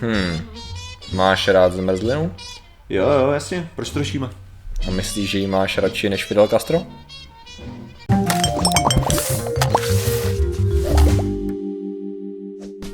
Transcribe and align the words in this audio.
Hmm. 0.00 0.40
Máš 1.14 1.48
rád 1.48 1.72
zmrzlinu? 1.72 2.32
Jo, 2.88 3.08
jo, 3.08 3.30
jasně, 3.30 3.68
proč 3.76 3.90
to 3.90 3.98
řešíme? 3.98 4.30
A 4.88 4.90
myslíš, 4.90 5.30
že 5.30 5.38
ji 5.38 5.46
máš 5.46 5.78
radši 5.78 6.08
než 6.08 6.24
Fidel 6.24 6.48
Castro? 6.48 6.86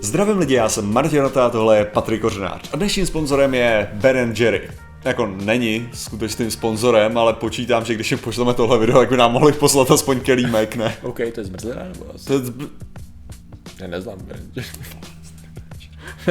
Zdravím 0.02 0.38
lidi, 0.38 0.54
já 0.54 0.68
jsem 0.68 0.92
Martin 0.92 1.20
Rota, 1.20 1.50
tohle 1.50 1.78
je 1.78 1.84
Patrik 1.84 2.20
Kořenář 2.20 2.68
a 2.72 2.76
dnešním 2.76 3.06
sponzorem 3.06 3.54
je 3.54 3.90
Ben 3.94 4.34
Jerry. 4.38 4.70
Jako 5.04 5.26
není 5.26 5.88
skutečným 5.94 6.50
sponzorem, 6.50 7.18
ale 7.18 7.32
počítám, 7.32 7.84
že 7.84 7.94
když 7.94 8.10
jim 8.10 8.20
pošleme 8.20 8.54
tohle 8.54 8.78
video, 8.78 8.98
tak 8.98 9.08
by 9.08 9.16
nám 9.16 9.32
mohli 9.32 9.52
poslat 9.52 9.90
aspoň 9.90 10.20
kelímek, 10.20 10.76
ne? 10.76 10.94
OK, 11.02 11.16
to 11.34 11.40
je 11.40 11.44
zmrzlina 11.44 11.82
nebo 11.84 12.06
asi? 12.14 12.26
To 12.26 12.32
je 12.32 12.38
zb- 12.38 12.68
Já 13.80 13.86
neznám. 13.86 14.18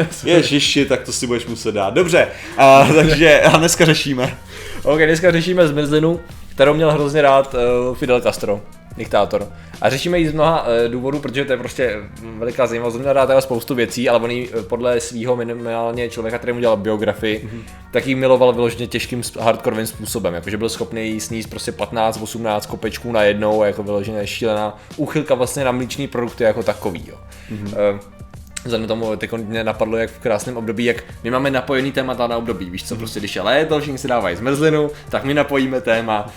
Ježiši, 0.26 0.86
tak 0.86 1.02
to 1.02 1.12
si 1.12 1.28
budeš 1.28 1.46
muset 1.46 1.72
dát. 1.72 1.94
Dobře, 1.94 2.28
a, 2.58 2.88
takže 2.96 3.42
a 3.42 3.58
dneska 3.58 3.86
řešíme. 3.86 4.38
OK, 4.84 4.98
dneska 5.00 5.32
řešíme 5.32 5.68
zmrzlinu, 5.68 6.20
kterou 6.50 6.74
měl 6.74 6.92
hrozně 6.92 7.22
rád 7.22 7.56
uh, 7.90 7.96
Fidel 7.96 8.22
Castro, 8.22 8.62
diktátor. 8.98 9.48
A 9.82 9.90
řešíme 9.90 10.20
ji 10.20 10.30
z 10.30 10.34
mnoha 10.34 10.62
uh, 10.62 10.92
důvodů, 10.92 11.20
protože 11.20 11.46
to 11.46 11.54
je 11.54 11.58
prostě 11.58 11.96
veliká 12.38 12.68
zajímavost. 12.68 12.96
On 12.96 13.02
měl 13.02 13.14
rád 13.14 13.26
teda 13.26 13.42
spoustu 13.42 13.76
věcí, 13.76 14.10
ale 14.10 14.20
on 14.20 14.32
ji 14.32 14.50
uh, 14.50 14.62
podle 14.62 15.00
svého 15.00 15.36
minimálně 15.36 16.10
člověka, 16.10 16.38
který 16.38 16.54
mu 16.54 16.60
dělal 16.60 16.78
biografii, 16.78 17.40
mm-hmm. 17.40 17.62
tak 17.92 18.08
ji 18.08 18.16
miloval 18.16 18.54
vyloženě 18.54 18.88
těžkým 18.88 19.22
hardcoreovým 19.40 19.88
způsobem. 19.88 20.34
Jakože 20.34 20.58
byl 20.58 20.70
schopný 20.70 21.10
jí 21.10 21.20
sníst 21.20 21.50
prostě 21.50 21.72
15-18 21.72 22.62
kopečků 22.68 23.12
na 23.12 23.24
jednou, 23.24 23.64
jako 23.64 23.84
vyloženě 23.84 24.28
šílená 24.28 24.78
úchylka 24.98 25.36
vlastně 25.36 25.64
na 25.64 25.72
mlíčný 25.72 26.08
produkty 26.08 26.44
jako 26.44 26.64
takový. 26.64 27.04
Jo. 27.08 27.16
Mm-hmm. 27.52 27.94
Uh, 27.94 28.00
Vzhledem 28.66 28.88
tomu, 28.88 29.16
teď 29.16 29.32
mě 29.32 29.64
napadlo, 29.64 29.98
jak 29.98 30.10
v 30.10 30.20
krásném 30.20 30.58
období, 30.58 30.86
jak 30.86 31.04
my 31.24 31.32
máme 31.32 31.52
napojený 31.52 31.92
témata 31.92 32.28
na 32.28 32.38
období, 32.38 32.70
víš 32.70 32.84
co, 32.84 32.96
prostě 32.96 33.20
když 33.20 33.36
je 33.36 33.42
léto, 33.42 33.80
všichni 33.80 33.98
si 33.98 34.08
dávají 34.08 34.36
zmrzlinu, 34.36 34.92
tak 35.10 35.24
my 35.24 35.34
napojíme 35.34 35.82
téma 35.82 36.28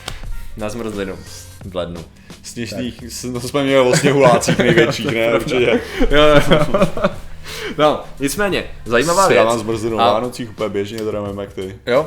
na 0.57 0.69
zmrzlinu 0.69 1.17
v 1.65 1.77
lednu. 1.77 2.05
Sněžných, 2.43 3.01
to 3.33 3.41
jsme 3.41 3.65
měli 3.65 3.89
o 3.89 3.97
sněhulácích 3.97 4.59
největších, 4.59 5.07
ne? 5.15 5.35
Určitě. 5.35 5.81
Jo, 6.11 6.23
jo. 6.51 6.65
No, 7.79 8.01
nicméně, 8.21 8.65
zajímavá 8.85 9.23
Já 9.23 9.29
věc. 9.29 9.45
mám 9.45 9.59
zmrzlinu 9.59 10.01
A- 10.01 10.05
a... 10.05 10.13
Vánocích 10.13 10.51
úplně 10.51 10.69
běžně, 10.69 10.99
teda 10.99 11.23
nevím 11.23 11.39
jak 11.39 11.53
ty. 11.53 11.77
Jo, 11.87 12.07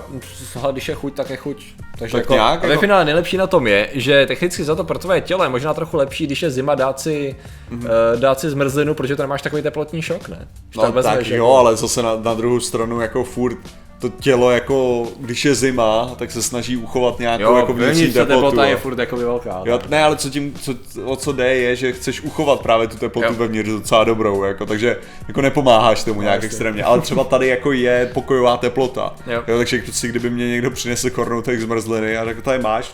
ale 0.62 0.72
když 0.73 0.88
je 0.90 0.95
chuť, 0.95 1.14
tak 1.14 1.30
je 1.30 1.38
chuť. 1.38 1.64
Takže 2.00 2.12
Tak 2.12 2.22
jako, 2.22 2.34
nějak, 2.34 2.64
a 2.64 2.68
ve 2.68 2.73
jako- 2.73 2.81
finále 2.81 3.06
nejlepší 3.06 3.38
na 3.38 3.48
tom 3.48 3.68
je, 3.68 3.90
že 3.94 4.26
technicky 4.26 4.64
za 4.64 4.76
to 4.76 4.84
pro 4.84 5.00
tvoje 5.00 5.22
tělo 5.22 5.44
je 5.44 5.50
možná 5.50 5.73
trochu 5.73 5.98
lepší, 5.98 6.26
když 6.26 6.42
je 6.42 6.52
zima 6.52 6.76
dát 6.76 7.00
si, 7.00 7.36
mm-hmm. 7.72 7.84
uh, 8.14 8.20
dát 8.20 8.40
si 8.40 8.50
zmrzlinu, 8.50 8.94
protože 8.94 9.16
to 9.16 9.22
nemáš 9.23 9.42
takový 9.42 9.62
teplotní 9.62 10.02
šok, 10.02 10.30
ne? 10.30 10.48
Když 10.70 10.76
No 10.78 10.92
vezmeš 10.92 11.16
tak 11.16 11.26
jako- 11.28 11.36
jo, 11.36 11.53
ale 11.53 11.75
zase 11.75 12.02
na, 12.03 12.16
na 12.16 12.34
druhou 12.34 12.59
stranu 12.59 13.02
jako 13.02 13.23
furt 13.23 13.58
to 14.02 14.09
tělo 14.09 14.52
jako, 14.52 15.07
když 15.19 15.45
je 15.45 15.55
zima, 15.55 16.16
tak 16.17 16.31
se 16.31 16.41
snaží 16.44 16.77
uchovat 16.77 17.19
nějakou 17.19 17.44
Jo, 17.44 17.55
jako 17.55 17.73
vnitřní 17.73 18.07
teplotu. 18.07 18.31
teplota 18.33 18.66
je 18.66 18.75
furt 18.77 18.99
jako 18.99 19.17
velká. 19.17 19.61
Jo, 19.66 19.80
ne, 19.89 20.03
ale 20.03 20.16
co 20.16 20.30
tím, 20.30 20.53
co, 20.61 20.73
o 21.05 21.16
co 21.16 21.31
jde, 21.31 21.55
je, 21.55 21.75
že 21.75 21.91
chceš 21.91 22.22
uchovat 22.22 22.61
právě 22.61 22.88
tu 22.88 22.97
teplotu 22.97 23.27
Jo. 23.27 23.33
vevnitř 23.38 23.69
docela 23.69 24.03
dobrou, 24.03 24.44
jako, 24.44 24.66
takže 24.66 24.97
jako 25.27 25.41
nepomáháš 25.41 26.03
tomu 26.03 26.22
nějak 26.22 26.35
jasně. 26.35 26.45
extrémně, 26.45 26.83
ale 26.83 27.02
třeba 27.02 27.23
tady 27.23 27.47
jako 27.47 27.72
je 27.72 28.09
pokojová 28.13 28.57
teplota, 28.57 29.13
Jo. 29.27 29.44
jo 29.47 29.57
takže 29.57 29.83
si 29.91 30.07
kdyby 30.07 30.29
mě 30.29 30.47
někdo 30.47 30.72
přinesl 30.72 31.09
kornoutek 31.09 31.61
zmrzliny 31.61 32.17
a 32.17 32.25
řekl, 32.25 32.41
tady 32.41 32.63
máš, 32.63 32.91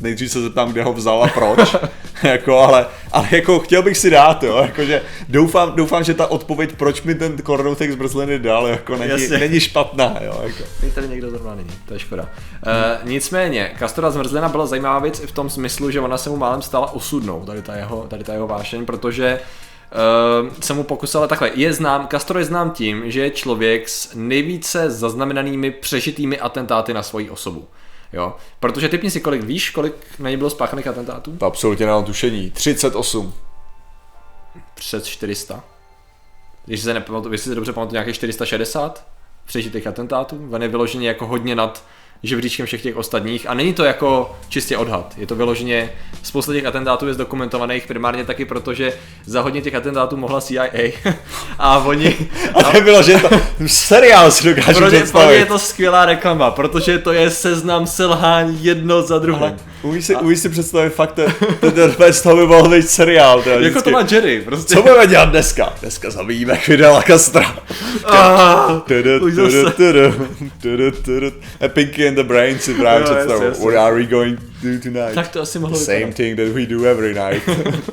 nejdřív 0.00 0.32
se 0.32 0.42
zeptám, 0.42 0.72
kde 0.72 0.82
ho 0.82 0.92
vzal 0.92 1.24
a 1.24 1.28
proč, 1.28 1.76
jako, 2.22 2.58
ale, 2.58 2.86
ale 3.12 3.28
jako 3.30 3.58
chtěl 3.58 3.82
bych 3.82 3.98
si 3.98 4.10
dát, 4.10 4.42
jo, 4.42 4.56
jakože 4.56 5.02
doufám, 5.28 5.72
doufám, 5.76 6.04
že 6.04 6.14
ta 6.14 6.26
odpověď, 6.26 6.72
proč 6.76 7.02
mi 7.02 7.14
ten 7.14 7.36
kornoutek 7.36 7.92
zmrzliny 7.92 8.38
dal, 8.38 8.66
jako 8.66 8.96
není, 8.96 9.10
Jasně. 9.10 9.38
není 9.38 9.60
špatná, 9.60 10.14
jo, 10.20 10.40
jako. 10.42 10.62
Teď 10.80 10.92
tady 10.92 11.08
někdo 11.08 11.30
zrovna 11.30 11.54
není, 11.54 11.70
to 11.88 11.94
je 11.94 12.00
škoda. 12.00 12.22
Uh, 12.22 13.08
nicméně, 13.08 13.72
Castora 13.78 14.10
zmrzlina 14.10 14.48
byla 14.48 14.66
zajímavá 14.66 14.98
věc 14.98 15.20
i 15.20 15.26
v 15.26 15.32
tom 15.32 15.50
smyslu, 15.50 15.90
že 15.90 16.00
ona 16.00 16.18
se 16.18 16.30
mu 16.30 16.36
málem 16.36 16.62
stala 16.62 16.92
osudnou, 16.92 17.44
tady 17.44 17.62
ta 17.62 17.74
jeho, 17.74 18.06
tady 18.08 18.24
ta 18.24 18.32
jeho 18.32 18.46
vášeň, 18.46 18.86
protože 18.86 19.40
uh, 20.48 20.52
se 20.60 20.74
mu 20.74 20.82
pokusila 20.82 21.26
takhle. 21.26 21.50
Je 21.54 21.72
znám, 21.72 22.08
Castro 22.10 22.38
je 22.38 22.44
znám 22.44 22.70
tím, 22.70 23.10
že 23.10 23.20
je 23.20 23.30
člověk 23.30 23.88
s 23.88 24.14
nejvíce 24.14 24.90
zaznamenanými 24.90 25.70
přežitými 25.70 26.40
atentáty 26.40 26.94
na 26.94 27.02
svoji 27.02 27.30
osobu. 27.30 27.68
Jo, 28.12 28.36
protože 28.60 28.88
typni 28.88 29.10
si, 29.10 29.20
kolik 29.20 29.42
víš, 29.42 29.70
kolik 29.70 29.94
na 30.18 30.30
něj 30.30 30.36
bylo 30.36 30.50
spáchaných 30.50 30.86
atentátů? 30.86 31.36
To 31.36 31.46
absolutně 31.46 31.86
nemám 31.86 32.04
tušení, 32.04 32.50
38. 32.50 33.34
Přes 34.74 35.06
400. 35.06 35.64
Když 36.64 36.80
se 36.80 36.94
nepamatuju, 36.94 37.32
jestli 37.32 37.50
si 37.50 37.54
dobře 37.54 37.72
pamatuju, 37.72 37.92
nějakých 37.92 38.14
460 38.14 39.06
přežitých 39.44 39.86
atentátů. 39.86 40.48
On 40.52 40.62
je 40.62 40.68
vyloženě 40.68 41.08
jako 41.08 41.26
hodně 41.26 41.54
nad 41.54 41.84
žebříčkem 42.26 42.66
všech 42.66 42.82
těch 42.82 42.96
ostatních 42.96 43.48
a 43.48 43.54
není 43.54 43.72
to 43.72 43.84
jako 43.84 44.36
čistě 44.48 44.76
odhad. 44.76 45.14
Je 45.16 45.26
to 45.26 45.34
vyloženě, 45.34 45.90
spousta 46.22 46.52
těch 46.52 46.66
atentátů 46.66 47.06
je 47.06 47.14
zdokumentovaných 47.14 47.86
primárně 47.86 48.24
taky 48.24 48.44
proto, 48.44 48.74
že 48.74 48.92
za 49.24 49.40
hodně 49.40 49.62
těch 49.62 49.74
atentátů 49.74 50.16
mohla 50.16 50.40
CIA 50.40 50.68
a 51.58 51.78
oni... 51.78 52.16
A 52.54 52.62
to 52.62 52.80
bylo, 52.80 53.02
že 53.02 53.18
to 53.18 53.28
seriál 53.66 54.30
si 54.30 54.54
dokážu 54.54 54.78
pro, 54.78 54.90
pro 55.12 55.30
je 55.30 55.46
to 55.46 55.58
skvělá 55.58 56.06
reklama, 56.06 56.50
protože 56.50 56.98
to 56.98 57.12
je 57.12 57.30
seznam 57.30 57.86
selhání 57.86 58.64
jedno 58.64 59.02
za 59.02 59.18
druhým. 59.18 59.42
Ale 59.42 59.56
umíš 59.88 60.06
si, 60.06 60.16
umíš 60.16 60.40
si 60.40 60.48
představit 60.48 60.90
fakt, 60.90 61.12
ten, 61.12 61.32
ten, 61.60 61.92
ten, 61.92 62.12
z 62.12 62.22
toho 62.22 62.36
by 62.36 62.46
mohl 62.46 62.68
být 62.68 62.90
seriál. 62.90 63.42
Teda, 63.42 63.66
Jako 63.66 63.82
to 63.82 63.90
má 63.90 64.06
Jerry, 64.10 64.42
prostě. 64.44 64.74
Co 64.74 64.82
budeme 64.82 65.06
dělat 65.06 65.30
dneska? 65.30 65.72
Dneska 65.80 66.10
zabijíme 66.10 66.56
Fidela 66.56 67.02
Castra. 67.02 67.56
A 68.04 68.82
Pinky 71.68 72.08
and 72.08 72.14
the 72.14 72.22
Brain 72.22 72.58
si 72.58 72.74
právě 72.74 73.04
představu. 73.04 73.66
What 73.66 73.76
are 73.76 73.94
we 73.94 74.06
going 74.06 74.38
to 74.38 74.44
do 74.62 74.78
tonight? 74.82 75.14
Tak 75.14 75.28
to 75.28 75.40
asi 75.40 75.58
mohlo 75.58 75.78
same 75.78 76.12
thing 76.12 76.36
that 76.36 76.48
we 76.48 76.66
do 76.66 76.84
every 76.84 77.14
night. 77.14 77.48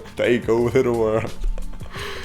Take 0.16 0.52
over 0.52 0.84
the 0.84 0.90
world. 0.90 1.32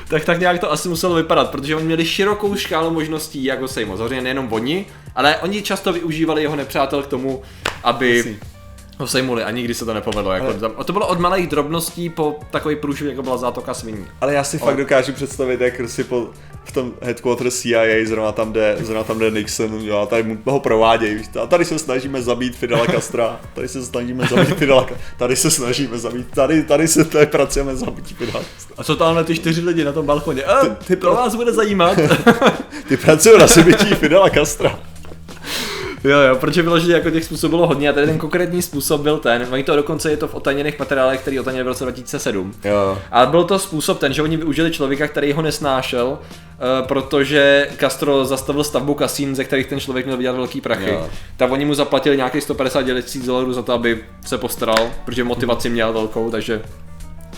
tak, 0.08 0.24
tak 0.24 0.40
nějak 0.40 0.60
to 0.60 0.72
asi 0.72 0.88
muselo 0.88 1.14
vypadat, 1.14 1.50
protože 1.50 1.76
oni 1.76 1.84
měli 1.84 2.06
širokou 2.06 2.56
škálu 2.56 2.90
možností, 2.90 3.44
jak 3.44 3.60
ho 3.60 3.68
sejmout. 3.68 3.96
Samozřejmě 3.96 4.22
nejenom 4.22 4.52
oni, 4.52 4.86
ale 5.14 5.36
oni 5.36 5.62
často 5.62 5.92
využívali 5.92 6.42
jeho 6.42 6.56
nepřátel 6.56 7.02
k 7.02 7.06
tomu, 7.06 7.42
aby 7.84 8.16
Jasný. 8.16 8.38
Ho 8.98 9.06
sejmuli 9.06 9.44
a 9.44 9.50
nikdy 9.50 9.75
se 9.75 9.84
to 9.84 9.94
nepovedlo. 9.94 10.32
Jako 10.32 10.53
tam, 10.53 10.72
to 10.84 10.92
bylo 10.92 11.06
od 11.06 11.20
malých 11.20 11.47
drobností 11.47 12.10
po 12.10 12.38
takový 12.50 12.76
průšvih, 12.76 13.10
jako 13.10 13.22
byla 13.22 13.36
zátoka 13.36 13.75
sviní. 13.75 14.06
Ale 14.20 14.34
já 14.34 14.44
si 14.44 14.59
fakt 14.59 14.76
dokážu 14.76 15.12
představit, 15.12 15.60
jak 15.60 15.75
si 15.86 16.04
po, 16.04 16.28
v 16.64 16.72
tom 16.72 16.92
headquarter 17.03 17.50
CIA 17.50 18.06
zrovna 18.06 18.32
tam 18.32 18.53
jde, 18.53 18.76
zrovna 18.81 19.04
tam 19.04 19.19
jde 19.19 19.31
Nixon 19.31 19.81
jo, 19.81 19.98
a 19.98 20.06
tady 20.06 20.22
mu 20.22 20.38
ho 20.44 20.60
provádějí. 20.60 21.22
A 21.42 21.47
tady 21.47 21.64
se 21.64 21.78
snažíme 21.78 22.22
zabít 22.22 22.56
Fidela 22.56 22.87
Castra, 22.87 23.41
tady 23.54 23.69
se 23.69 23.84
snažíme 23.84 24.26
zabít 24.26 24.58
Fidela 24.58 24.87
tady 25.19 25.37
se 25.37 25.50
snažíme 25.50 25.98
zabít, 25.98 26.26
tady, 26.34 26.62
tady 26.62 26.88
se 26.88 27.04
tady 27.04 27.26
pracujeme 27.26 27.76
zabít 27.76 28.06
Fidela 28.06 28.41
Castra. 28.54 28.75
A 28.78 28.84
co 28.84 28.97
tamhle 28.97 29.25
ty 29.25 29.34
čtyři 29.34 29.60
lidi 29.60 29.84
na 29.84 29.92
tom 29.92 30.06
balkoně? 30.06 30.44
A, 30.44 30.66
ty, 30.66 30.84
ty 30.84 30.97
to 30.97 31.00
pro- 31.00 31.14
vás 31.14 31.34
bude 31.34 31.53
zajímat. 31.53 31.98
Ty 32.88 32.97
pracují 32.97 33.38
na 33.38 33.47
zabití 33.47 33.94
Fidela 33.94 34.31
Castra. 34.31 34.78
Jo, 36.04 36.19
jo, 36.20 36.36
protože 36.36 36.62
vyloženě 36.62 36.94
jako 36.94 37.10
těch 37.10 37.25
způsobů 37.25 37.50
bylo 37.50 37.66
hodně 37.66 37.88
a 37.88 37.92
tady 37.92 38.06
ten 38.06 38.19
konkrétní 38.19 38.62
způsob 38.62 39.00
byl 39.00 39.19
ten, 39.19 39.47
oni 39.50 39.64
to 39.64 39.76
dokonce 39.76 40.10
je 40.10 40.16
to 40.16 40.28
v 40.28 40.34
otajněných 40.34 40.78
materiálech, 40.78 41.20
který 41.20 41.41
otajnili 41.41 41.64
v 41.64 41.69
roce 41.69 41.84
2007. 41.84 42.54
Jo. 42.64 42.98
Ale 43.10 43.26
byl 43.26 43.44
to 43.44 43.59
způsob 43.59 43.98
ten, 43.98 44.12
že 44.12 44.22
oni 44.22 44.37
využili 44.37 44.70
člověka, 44.70 45.08
který 45.08 45.32
ho 45.32 45.42
nesnášel, 45.42 46.19
eh, 46.20 46.87
protože 46.87 47.69
Castro 47.81 48.25
zastavil 48.25 48.64
stavbu 48.64 48.94
kasín, 48.94 49.34
ze 49.34 49.44
kterých 49.44 49.66
ten 49.66 49.81
člověk 49.81 50.06
měl 50.06 50.16
vydělat 50.16 50.37
velký 50.37 50.60
prachy. 50.60 50.91
Jo. 50.91 51.06
Tak 51.37 51.50
oni 51.50 51.64
mu 51.64 51.75
zaplatili 51.75 52.16
nějakých 52.16 52.42
150 52.42 53.03
tisíc 53.03 53.26
dolarů 53.26 53.53
za 53.53 53.62
to, 53.62 53.72
aby 53.72 54.04
se 54.26 54.38
postaral, 54.38 54.91
protože 55.04 55.25
motivaci 55.25 55.70
měl 55.70 55.92
velkou, 55.92 56.31
takže 56.31 56.62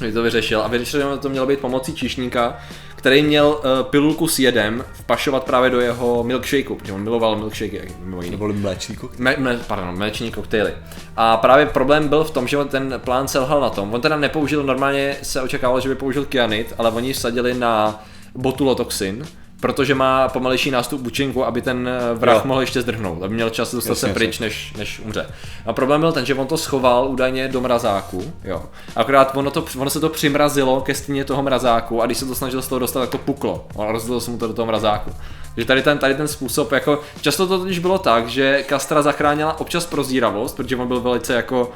že 0.08 0.14
to 0.14 0.22
vyřešil. 0.22 0.62
A 0.62 0.68
vyřešil 0.68 1.18
to 1.18 1.28
mělo 1.28 1.46
být 1.46 1.60
pomocí 1.60 1.94
číšníka, 1.94 2.58
který 2.96 3.22
měl 3.22 3.46
uh, 3.46 3.82
pilulku 3.82 4.28
s 4.28 4.38
jedem 4.38 4.84
vpašovat 4.92 5.44
právě 5.44 5.70
do 5.70 5.80
jeho 5.80 6.24
milkshakeu, 6.24 6.74
protože 6.74 6.92
on 6.92 7.02
miloval 7.02 7.36
milkshakey, 7.36 7.80
jak 7.82 8.00
mimo 8.00 8.22
jiný. 8.22 8.30
Neboli 8.30 8.52
mléčný 8.52 8.96
koktejl. 8.96 9.24
Me, 9.24 9.36
me, 9.38 9.60
pardon, 9.66 9.98
mléční 9.98 10.30
koktejly. 10.32 10.72
A 11.16 11.36
právě 11.36 11.66
problém 11.66 12.08
byl 12.08 12.24
v 12.24 12.30
tom, 12.30 12.48
že 12.48 12.64
ten 12.64 13.00
plán 13.04 13.28
selhal 13.28 13.60
na 13.60 13.70
tom. 13.70 13.94
On 13.94 14.00
teda 14.00 14.16
nepoužil, 14.16 14.62
normálně 14.62 15.16
se 15.22 15.42
očekávalo, 15.42 15.80
že 15.80 15.88
by 15.88 15.94
použil 15.94 16.24
kyanid, 16.24 16.74
ale 16.78 16.90
oni 16.90 17.12
vsadili 17.12 17.54
na 17.54 18.04
botulotoxin, 18.34 19.26
protože 19.60 19.94
má 19.94 20.28
pomalejší 20.28 20.70
nástup 20.70 21.06
účinku, 21.06 21.44
aby 21.44 21.62
ten 21.62 21.88
eh, 21.88 22.14
vrah 22.14 22.36
Jo. 22.36 22.42
mohl 22.44 22.60
ještě 22.60 22.82
zdrhnout, 22.82 23.22
aby 23.22 23.34
měl 23.34 23.50
čas 23.50 23.74
dostat 23.74 23.90
Jasně, 23.90 24.08
se 24.08 24.14
pryč, 24.14 24.38
než, 24.38 24.72
než 24.78 25.00
umře. 25.04 25.26
A 25.66 25.72
problém 25.72 26.00
byl 26.00 26.12
ten, 26.12 26.26
že 26.26 26.34
on 26.34 26.46
to 26.46 26.56
schoval 26.56 27.08
údajně 27.08 27.48
do 27.48 27.60
mrazáku, 27.60 28.32
jo. 28.44 28.62
Akorát 28.96 29.36
ono, 29.36 29.50
to, 29.50 29.64
ono 29.78 29.90
se 29.90 30.00
to 30.00 30.08
přimrazilo 30.08 30.80
ke 30.80 30.94
stěně 30.94 31.24
toho 31.24 31.42
mrazáku 31.42 32.02
a 32.02 32.06
když 32.06 32.18
se 32.18 32.26
to 32.26 32.34
snažil 32.34 32.62
z 32.62 32.68
toho 32.68 32.78
dostat, 32.78 33.00
tak 33.00 33.10
to 33.10 33.18
puklo. 33.18 33.66
A 33.78 33.92
rozdělilo 33.92 34.20
se 34.20 34.30
mu 34.30 34.38
to 34.38 34.46
do 34.46 34.52
toho 34.52 34.66
mrazáku. 34.66 35.10
Že 35.56 35.64
tady 35.64 35.82
ten, 35.82 35.98
tady 35.98 36.14
ten 36.14 36.28
způsob, 36.28 36.72
jako 36.72 37.00
často 37.20 37.46
to 37.46 37.58
totiž 37.58 37.78
bylo 37.78 37.98
tak, 37.98 38.28
že 38.28 38.62
Kastra 38.62 39.02
zachránila 39.02 39.60
občas 39.60 39.86
prozíravost, 39.86 40.56
protože 40.56 40.76
on 40.76 40.88
byl 40.88 41.00
velice 41.00 41.34
jako 41.34 41.72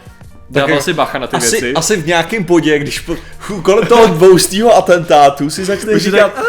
dával 0.51 0.71
jako 0.71 0.83
si 0.83 0.93
bacha 0.93 1.19
na 1.19 1.27
ty 1.27 1.37
asi, 1.37 1.51
věci. 1.51 1.75
asi 1.75 1.97
v 1.97 2.07
nějakém 2.07 2.45
bodě, 2.45 2.79
když 2.79 3.01
po, 3.01 3.17
kolem 3.63 3.87
toho 3.87 4.07
dvoustýho 4.07 4.77
atentátu 4.77 5.51
si 5.51 5.65
začne 5.65 5.99
říkat, 5.99 6.33
tak, 6.35 6.45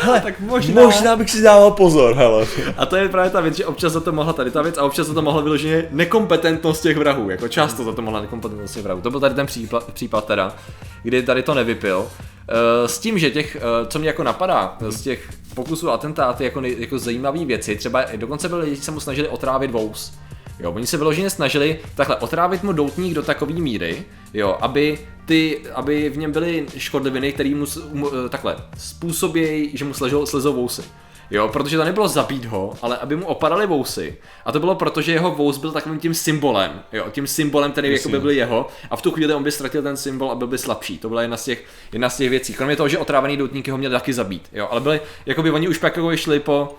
hele, 0.00 0.20
tak 0.20 0.40
možná. 0.40 0.82
možná 0.82 1.16
bych 1.16 1.30
si 1.30 1.42
dával 1.42 1.70
pozor, 1.70 2.14
hele. 2.14 2.46
A 2.76 2.86
to 2.86 2.96
je 2.96 3.08
právě 3.08 3.30
ta 3.30 3.40
věc, 3.40 3.56
že 3.56 3.66
občas 3.66 3.92
za 3.92 4.00
to 4.00 4.12
mohla 4.12 4.32
tady 4.32 4.50
ta 4.50 4.62
věc 4.62 4.78
a 4.78 4.82
občas 4.82 5.06
za 5.06 5.14
to 5.14 5.22
mohla 5.22 5.42
vyloženě 5.42 5.88
nekompetentnost 5.90 6.82
těch 6.82 6.96
vrahů, 6.96 7.30
jako 7.30 7.48
často 7.48 7.84
za 7.84 7.92
to 7.92 8.02
mohla 8.02 8.20
nekompetentnost 8.20 8.74
těch 8.74 8.82
vrahů. 8.82 9.00
To 9.00 9.10
byl 9.10 9.20
tady 9.20 9.34
ten 9.34 9.46
případ, 9.46 9.92
případ 9.92 10.26
teda, 10.26 10.54
kdy 11.02 11.22
tady 11.22 11.42
to 11.42 11.54
nevypil. 11.54 12.06
Eh, 12.48 12.88
S 12.88 12.98
tím, 12.98 13.18
že 13.18 13.30
těch, 13.30 13.56
eh, 13.56 13.60
co 13.86 13.98
mě 13.98 14.08
jako 14.08 14.22
napadá, 14.22 14.76
z 14.88 15.00
těch 15.00 15.28
pokusů 15.54 15.90
a 15.90 15.94
atentáty 15.94 16.44
jako, 16.44 16.60
nej, 16.60 16.76
jako 16.78 16.98
zajímavé 16.98 17.44
věci, 17.44 17.76
třeba 17.76 18.04
dokonce 18.16 18.48
byli 18.48 18.64
lidi, 18.64 18.76
se 18.76 18.90
mu 18.90 19.00
snažili 19.00 19.28
otrávit 19.28 19.70
vous. 19.70 20.12
Jo, 20.60 20.72
oni 20.72 20.86
se 20.86 20.96
vyloženě 20.96 21.30
snažili 21.30 21.78
takhle 21.94 22.16
otrávit 22.16 22.62
mu 22.62 22.72
doutník 22.72 23.14
do 23.14 23.22
takové 23.22 23.52
míry, 23.52 24.04
jo, 24.34 24.58
aby 24.60 24.98
ty, 25.26 25.60
aby 25.74 26.10
v 26.10 26.18
něm 26.18 26.32
byly 26.32 26.66
škodliviny, 26.76 27.32
které 27.32 27.54
mu, 27.54 27.66
mu 27.92 28.10
eh, 28.14 28.28
takhle 28.28 28.56
způsobějí, 28.78 29.70
že 29.74 29.84
mu 29.84 29.94
slezou, 29.94 30.26
slezou 30.26 30.52
vousy. 30.52 30.82
Jo, 31.30 31.48
protože 31.48 31.76
to 31.76 31.84
nebylo 31.84 32.08
zabít 32.08 32.44
ho, 32.44 32.74
ale 32.82 32.96
aby 32.96 33.16
mu 33.16 33.26
opadaly 33.26 33.66
vousy. 33.66 34.16
A 34.44 34.52
to 34.52 34.60
bylo 34.60 34.74
proto, 34.74 35.02
že 35.02 35.12
jeho 35.12 35.30
vous 35.30 35.58
byl 35.58 35.72
takovým 35.72 35.98
tím 35.98 36.14
symbolem, 36.14 36.82
jo, 36.92 37.06
tím 37.10 37.26
symbolem, 37.26 37.72
který 37.72 37.92
jako 37.92 38.08
by 38.08 38.20
byl 38.20 38.30
jeho. 38.30 38.68
A 38.90 38.96
v 38.96 39.02
tu 39.02 39.10
chvíli 39.10 39.34
on 39.34 39.42
by 39.42 39.52
ztratil 39.52 39.82
ten 39.82 39.96
symbol 39.96 40.30
a 40.30 40.34
byl 40.34 40.46
by 40.46 40.58
slabší. 40.58 40.98
To 40.98 41.08
byla 41.08 41.22
jedna 41.22 41.36
z 41.36 41.44
těch, 41.44 41.64
jedna 41.92 42.10
z 42.10 42.16
těch 42.16 42.30
věcí. 42.30 42.54
Kromě 42.54 42.76
toho, 42.76 42.88
že 42.88 42.98
otrávený 42.98 43.36
doutníky 43.36 43.70
ho 43.70 43.78
měli 43.78 43.92
taky 43.92 44.12
zabít, 44.12 44.48
jo, 44.52 44.68
ale 44.70 44.80
byli, 44.80 45.00
jako 45.26 45.42
by 45.42 45.50
oni 45.50 45.68
už 45.68 45.78
pak 45.78 45.96
jako 45.96 46.16
šli 46.16 46.40
po 46.40 46.74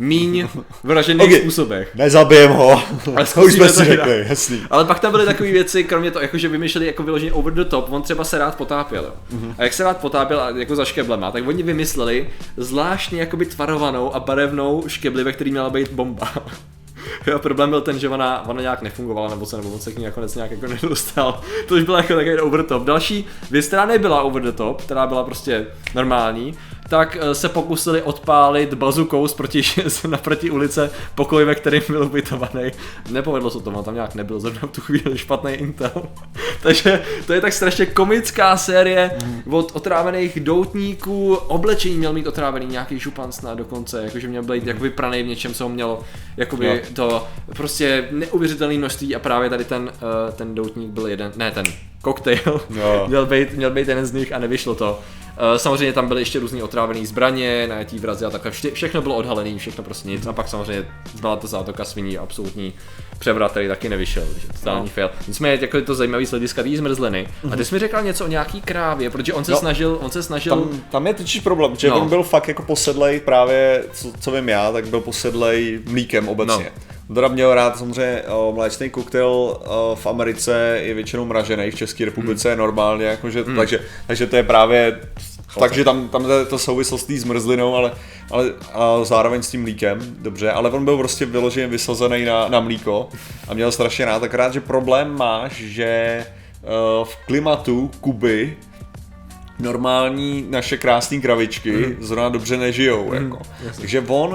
míň 0.00 0.48
vražených 0.84 1.34
Ok. 1.34 1.40
způsobech. 1.40 1.94
Nezabijem 1.94 2.52
ho. 2.52 2.82
Ale 3.16 3.26
to 3.34 3.42
už 3.42 3.52
jsme 3.52 3.68
si 3.68 3.84
řekli, 3.84 4.24
jasný. 4.28 4.62
Ale 4.70 4.84
pak 4.84 5.00
tam 5.00 5.10
byly 5.12 5.26
takové 5.26 5.52
věci, 5.52 5.84
kromě 5.84 6.10
toho, 6.10 6.22
jako 6.22 6.38
že 6.38 6.48
vymýšleli 6.48 6.86
jako 6.86 7.02
vyloženě 7.02 7.32
over 7.32 7.52
the 7.54 7.64
top, 7.64 7.92
on 7.92 8.02
třeba 8.02 8.24
se 8.24 8.38
rád 8.38 8.56
potápěl. 8.56 9.04
Jo. 9.04 9.12
Mhm. 9.30 9.54
A 9.58 9.62
jak 9.62 9.72
se 9.72 9.84
rád 9.84 9.96
potápěl 9.96 10.40
a 10.40 10.50
jako 10.50 10.76
za 10.76 10.84
škeblema, 10.84 11.30
tak 11.30 11.48
oni 11.48 11.62
vymysleli 11.62 12.28
zvláštně 12.56 13.20
jakoby 13.20 13.46
tvarovanou 13.46 14.14
a 14.14 14.20
barevnou 14.20 14.84
škebli, 14.86 15.24
ve 15.24 15.32
který 15.32 15.50
měla 15.50 15.70
být 15.70 15.90
bomba. 15.90 16.32
Jo, 17.26 17.38
problém 17.38 17.70
byl 17.70 17.80
ten, 17.80 17.98
že 17.98 18.08
ona, 18.08 18.48
ona 18.48 18.60
nějak 18.60 18.82
nefungovala, 18.82 19.30
nebo 19.30 19.46
se, 19.46 19.56
nebo 19.56 19.70
on 19.70 19.80
se 19.80 19.92
k 19.92 19.98
ní 19.98 20.04
nakonec 20.04 20.34
nějak 20.34 20.50
jako 20.50 20.66
nedostal. 20.66 21.40
To 21.68 21.74
už 21.74 21.82
byla 21.82 21.98
jako 21.98 22.14
takový 22.14 22.38
over 22.38 22.62
the 22.62 22.68
top. 22.68 22.84
Další 22.84 23.26
věc, 23.50 23.66
která 23.66 23.86
nebyla 23.86 24.22
over 24.22 24.42
the 24.42 24.52
top, 24.52 24.82
která 24.82 25.06
byla 25.06 25.24
prostě 25.24 25.66
normální, 25.94 26.54
tak 26.90 27.16
eh, 27.20 27.34
se 27.34 27.48
pokusili 27.48 28.02
odpálit 28.02 28.74
bazukou 28.74 29.28
z 29.28 29.34
proti, 29.34 29.62
naproti 30.08 30.50
ulice 30.50 30.90
pokoj, 31.14 31.44
ve 31.44 31.54
kterém 31.54 31.82
byl 31.88 32.02
ubytovaný. 32.02 32.70
Nepovedlo 33.10 33.50
se 33.50 33.60
to, 33.60 33.82
tam 33.82 33.94
nějak 33.94 34.14
nebyl 34.14 34.40
zrovna 34.40 34.60
v 34.62 34.70
tu 34.70 34.80
chvíli 34.80 35.18
špatný 35.18 35.52
intel. 35.52 35.90
Takže 36.62 37.02
to 37.26 37.32
je 37.32 37.40
tak 37.40 37.52
strašně 37.52 37.86
komická 37.86 38.56
série 38.56 39.10
od 39.50 39.70
otrávených 39.74 40.40
doutníků, 40.40 41.34
oblečení 41.34 41.98
měl 41.98 42.12
mít 42.12 42.26
otrávený 42.26 42.66
nějaký 42.66 42.98
župan 42.98 43.32
snad 43.32 43.58
dokonce, 43.58 44.02
jakože 44.04 44.28
měl 44.28 44.42
být 44.42 44.66
jakoby 44.66 44.90
pranej 44.90 45.22
v 45.22 45.26
něčem, 45.26 45.54
co 45.54 45.64
ho 45.64 45.70
mělo, 45.70 46.02
jakoby 46.36 46.66
Jo. 46.66 46.74
to 46.92 47.26
prostě 47.56 48.08
neuvěřitelné 48.10 48.74
množství 48.74 49.16
a 49.16 49.18
právě 49.18 49.50
tady 49.50 49.64
ten, 49.64 49.82
uh, 49.82 50.34
ten 50.34 50.54
doutník 50.54 50.90
byl 50.90 51.06
jeden, 51.06 51.32
ne 51.36 51.50
ten 51.50 51.64
koktejl, 52.02 52.60
Jo. 52.70 53.04
měl, 53.08 53.26
být, 53.26 53.54
měl 53.54 53.70
být 53.70 53.88
jeden 53.88 54.06
z 54.06 54.12
nich 54.12 54.32
a 54.32 54.38
nevyšlo 54.38 54.74
to. 54.74 54.98
Uh, 55.52 55.56
samozřejmě 55.58 55.92
tam 55.92 56.08
byly 56.08 56.20
ještě 56.20 56.38
různé 56.38 56.62
otrávené 56.62 57.06
zbraně, 57.06 57.66
najetí 57.68 57.98
vrazy 57.98 58.24
a 58.24 58.30
takhle. 58.30 58.50
Vše, 58.50 58.70
všechno 58.70 59.02
bylo 59.02 59.14
odhalené, 59.16 59.58
všechno 59.58 59.84
prostě 59.84 60.08
nic. 60.08 60.26
A 60.26 60.32
pak 60.32 60.48
samozřejmě 60.48 60.84
byla 61.20 61.36
to 61.36 61.46
zátoka 61.46 61.84
sviní, 61.84 62.18
absolutní 62.18 62.72
převrat, 63.18 63.50
který 63.50 63.68
taky 63.68 63.88
nevyšel, 63.88 64.24
takže 64.32 64.46
totální 64.48 64.80
No. 64.84 64.88
fail. 64.94 65.10
Nicméně 65.28 65.58
jako 65.60 65.76
je 65.76 65.82
to 65.82 65.94
zajímavý 65.94 66.26
z 66.26 66.30
hlediska 66.30 66.62
té 66.62 66.76
zmrzliny. 66.76 67.28
A 67.52 67.56
ty 67.56 67.64
jsi 67.64 67.74
mi 67.74 67.78
řekl 67.78 68.02
něco 68.02 68.24
o 68.24 68.28
nějaký 68.28 68.60
krávě, 68.60 69.10
protože 69.10 69.32
on 69.34 69.44
se 69.44 69.50
No. 69.52 69.56
snažil, 69.58 69.98
on 70.02 70.10
se 70.10 70.22
snažil, 70.22 70.56
Tam, 70.56 70.80
tam 70.90 71.06
je 71.06 71.14
totiž 71.14 71.40
problém, 71.40 71.76
že 71.76 71.88
No. 71.88 72.00
on 72.00 72.08
byl 72.08 72.22
fakt 72.22 72.48
jako 72.48 72.62
posedlej 72.62 73.20
právě, 73.20 73.84
co, 73.92 74.12
co 74.20 74.30
vím 74.30 74.48
já, 74.48 74.72
tak 74.72 74.86
byl 74.88 75.00
posedlej 75.00 75.80
mlíkem 75.88 76.28
obecně. 76.28 76.72
No. 77.08 77.14
Teda 77.14 77.28
měl 77.28 77.54
rád 77.54 77.78
samozřejmě 77.78 78.22
o, 78.28 78.52
mléčný 78.54 78.90
koktejl 78.90 79.26
o, 79.26 79.96
v 80.00 80.06
Americe 80.06 80.78
je 80.82 80.94
většinou 80.94 81.24
mražený, 81.24 81.70
v 81.70 81.74
České 81.74 82.04
republice 82.04 82.48
je 82.48 82.56
normálně, 82.56 83.04
jakože, 83.04 83.44
takže, 83.56 83.80
takže 84.06 84.26
to 84.26 84.36
je 84.36 84.42
právě 84.42 85.00
takže 85.58 85.84
tam, 85.84 86.08
tam 86.08 86.30
je 86.30 86.44
to 86.44 86.58
souvislostí 86.58 87.18
s 87.18 87.24
mrzlinou, 87.24 87.74
ale, 87.74 87.92
ale 88.30 88.52
a 88.72 89.04
zároveň 89.04 89.42
s 89.42 89.50
tím 89.50 89.62
mlíkem, 89.62 90.16
dobře, 90.18 90.50
ale 90.50 90.70
on 90.70 90.84
byl 90.84 90.96
prostě 90.96 91.26
vyloženě 91.26 91.66
vysazený 91.66 92.24
na, 92.24 92.48
na 92.48 92.60
mlíko 92.60 93.08
a 93.48 93.54
měl 93.54 93.72
strašně 93.72 94.04
rád, 94.04 94.22
akorát, 94.22 94.52
že 94.52 94.60
problém 94.60 95.16
máš, 95.18 95.52
že 95.52 96.26
uh, 96.62 97.04
v 97.04 97.16
klimatu 97.26 97.90
Kuby 98.00 98.56
normální 99.58 100.46
naše 100.50 100.76
krásné 100.76 101.20
kravičky 101.20 101.72
mm. 101.72 101.96
zrovna 102.00 102.28
dobře 102.28 102.56
nežijou. 102.56 103.08
Mm, 103.08 103.14
jako. 103.14 103.38
Takže 103.80 104.04
on, 104.08 104.30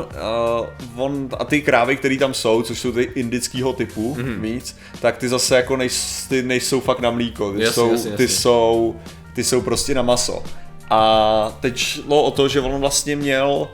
uh, 0.95 1.03
on 1.03 1.29
a 1.39 1.45
ty 1.45 1.61
krávy, 1.61 1.95
které 1.95 2.17
tam 2.17 2.33
jsou, 2.33 2.61
což 2.61 2.79
jsou 2.79 2.91
ty 2.91 3.01
indického 3.15 3.73
typu 3.73 4.17
mm. 4.19 4.41
víc, 4.41 4.77
tak 5.01 5.17
ty 5.17 5.29
zase 5.29 5.55
jako 5.55 5.77
nejs, 5.77 6.25
ty 6.29 6.43
nejsou 6.43 6.79
fakt 6.79 6.99
na 6.99 7.11
mlíko, 7.11 7.53
ty, 7.53 7.61
Jasně, 7.61 7.73
jsou, 7.73 7.91
jasně, 7.91 8.11
ty 8.11 8.23
jasně. 8.23 8.37
jsou 8.37 8.95
ty 9.35 9.43
jsou 9.43 9.61
prostě 9.61 9.93
na 9.93 10.01
maso. 10.01 10.43
A 10.89 11.57
teď 11.59 11.77
šlo 11.77 12.23
o 12.23 12.31
to, 12.31 12.47
že 12.47 12.61
on 12.61 12.81
vlastně 12.81 13.15
měl 13.15 13.67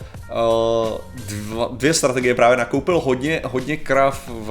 dva, 1.30 1.70
dvě 1.72 1.94
strategie, 1.94 2.36
právě 2.36 2.58
nakoupil 2.58 3.00
hodně, 3.00 3.42
hodně 3.46 3.78
krav 3.78 4.28
v, 4.28 4.48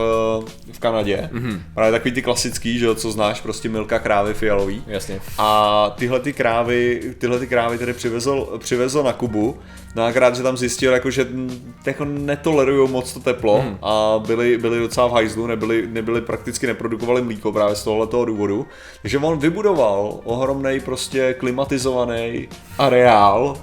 v 0.72 0.78
Kanadě, 0.78 1.30
mm-hmm. 1.32 1.60
právě 1.74 1.92
takový 1.92 2.12
ty 2.12 2.22
klasický, 2.22 2.78
že 2.78 2.86
jo, 2.86 2.94
co 2.94 3.10
znáš, 3.12 3.40
prostě 3.40 3.68
milka 3.68 3.98
krávy 3.98 4.34
fialový. 4.34 4.82
jasně. 4.86 5.20
A 5.38 5.90
tyhle 5.98 6.20
ty 6.20 6.32
krávy, 6.32 7.00
tyhle 7.18 7.38
ty 7.38 7.46
krávy 7.46 7.78
tedy 7.78 7.92
přivezl, 7.92 8.58
přivezl 8.58 9.02
na 9.02 9.12
Kubu. 9.12 9.58
No 9.96 10.04
akorát, 10.04 10.36
že 10.36 10.42
tam 10.42 10.56
zjistil, 10.56 10.92
jako, 10.92 11.10
že 11.10 11.24
mm, 11.24 11.74
jako 11.86 12.04
netolerují 12.04 12.90
moc 12.90 13.12
to 13.12 13.20
teplo 13.20 13.60
Hmm. 13.60 13.78
a 13.82 14.22
byli, 14.26 14.58
byli 14.58 14.78
docela 14.78 15.06
v 15.06 15.12
hajzlu, 15.12 15.46
nebyli, 15.46 15.86
nebyli 15.90 16.20
prakticky 16.20 16.66
neprodukovali 16.66 17.22
mlíko 17.22 17.52
právě 17.52 17.76
z 17.76 17.84
tohoto 17.84 18.24
důvodu. 18.24 18.66
Takže 19.02 19.18
on 19.18 19.38
vybudoval 19.38 20.20
ohromný 20.24 20.80
prostě 20.80 21.34
klimatizovaný 21.34 22.48
areál, 22.78 23.56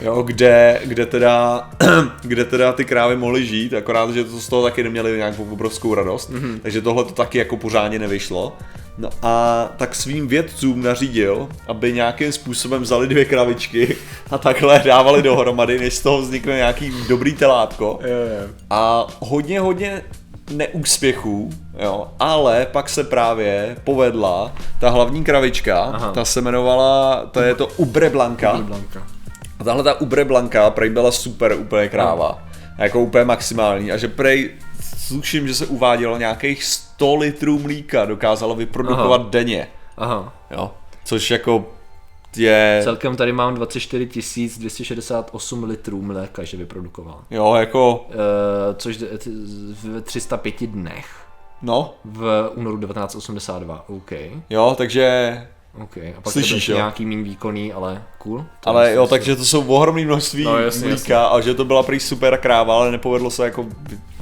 jo, 0.00 0.22
kde, 0.22 0.80
kde, 0.84 1.06
teda, 1.06 1.61
kde 2.22 2.44
teda 2.44 2.72
ty 2.72 2.84
krávy 2.84 3.16
mohly 3.16 3.46
žít, 3.46 3.74
akorát, 3.74 4.10
že 4.10 4.24
to 4.24 4.40
z 4.40 4.48
toho 4.48 4.62
taky 4.62 4.82
neměli 4.82 5.16
nějakou 5.16 5.44
obrovskou 5.52 5.94
radost, 5.94 6.30
Mhm. 6.30 6.58
takže 6.62 6.80
tohle 6.82 7.04
to 7.04 7.12
taky 7.12 7.38
jako 7.38 7.56
pořádně 7.56 7.98
nevyšlo. 7.98 8.56
No 8.98 9.08
a 9.22 9.68
tak 9.76 9.94
svým 9.94 10.28
vědcům 10.28 10.82
nařídil, 10.82 11.48
aby 11.68 11.92
nějakým 11.92 12.32
způsobem 12.32 12.82
vzali 12.82 13.06
dvě 13.06 13.24
kravičky 13.24 13.96
a 14.30 14.38
takhle 14.38 14.82
dávali 14.84 15.22
dohromady, 15.22 15.78
než 15.78 15.94
z 15.94 16.00
toho 16.00 16.22
vznikne 16.22 16.56
nějaký 16.56 16.92
dobrý 17.08 17.32
telátko. 17.32 17.98
Jo, 18.02 18.08
jo. 18.16 18.48
A 18.70 19.06
hodně, 19.18 19.60
hodně 19.60 20.02
neúspěchů, 20.50 21.50
jo, 21.78 22.06
ale 22.18 22.66
pak 22.72 22.88
se 22.88 23.04
právě 23.04 23.76
povedla 23.84 24.52
ta 24.80 24.90
hlavní 24.90 25.24
kravička, 25.24 25.78
Aha. 25.82 26.12
ta 26.12 26.24
se 26.24 26.40
jmenovala, 26.40 27.22
to 27.30 27.40
je 27.40 27.54
to 27.54 27.66
Ubre 27.66 28.10
Blanca. 28.10 28.60
Blanka. 29.62 29.70
A 29.70 29.82
tahle 29.82 29.82
ta 29.82 30.00
Ubre 30.00 30.24
Blanca 30.24 30.70
prej 30.70 30.90
byla 30.90 31.12
super 31.12 31.52
úplně 31.52 31.88
kráva. 31.88 32.42
A 32.78 32.82
jako 32.84 33.00
úplně 33.00 33.24
maximální. 33.24 33.92
A 33.92 33.96
že 33.96 34.08
prej 34.08 34.50
sluším, 34.96 35.48
že 35.48 35.54
se 35.54 35.66
uvádělo 35.66 36.18
nějakých 36.18 36.64
100 36.64 37.16
litrů 37.16 37.58
mlíka 37.58 38.04
dokázalo 38.04 38.54
vyprodukovat 38.54 39.20
Aha. 39.20 39.30
denně. 39.30 39.68
Aha. 39.96 40.34
Jo. 40.50 40.70
Což 41.04 41.30
jako 41.30 41.64
je, 42.36 42.80
Celkem 42.84 43.16
tady 43.16 43.32
mám 43.32 43.54
24 43.54 44.06
268 44.58 45.64
litrů 45.64 46.02
mléka, 46.02 46.44
že 46.44 46.56
vyprodukoval. 46.56 47.20
jo, 47.30 47.54
jako, 47.54 48.06
Uh, 48.08 48.14
což 48.76 48.98
v 49.82 50.00
305 50.00 50.66
dnech 50.66 51.06
no, 51.62 51.94
v 52.04 52.50
únoru 52.54 52.78
1982. 52.78 53.84
OK. 53.88 54.12
jo, 54.50 54.74
takže, 54.78 55.46
OK. 55.80 55.96
A 55.96 56.20
pak 56.22 56.32
Slyšíš, 56.32 56.68
jo? 56.68 56.76
nějaký 56.76 57.06
méně 57.06 57.22
výkonný, 57.22 57.72
ale 57.72 58.02
cool. 58.18 58.44
To 58.60 58.68
ale 58.68 58.92
jo, 58.92 59.06
takže 59.06 59.36
to 59.36 59.44
jsou 59.44 59.66
ohromné 59.66 60.04
množství 60.04 60.44
No, 60.44 60.58
jasně, 60.58 60.88
mlíka 60.88 61.26
a 61.26 61.40
že 61.40 61.54
to 61.54 61.64
byla 61.64 61.82
prý 61.82 62.00
super 62.00 62.38
kráva, 62.38 62.74
ale 62.74 62.90
nepovedlo 62.90 63.30
se 63.30 63.44
jako 63.44 63.66